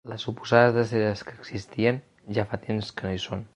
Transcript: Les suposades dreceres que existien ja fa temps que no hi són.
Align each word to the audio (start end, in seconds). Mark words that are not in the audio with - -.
Les 0.11 0.23
suposades 0.27 0.73
dreceres 0.77 1.21
que 1.27 1.35
existien 1.43 2.01
ja 2.39 2.49
fa 2.55 2.63
temps 2.67 2.93
que 2.97 3.09
no 3.09 3.15
hi 3.19 3.25
són. 3.31 3.49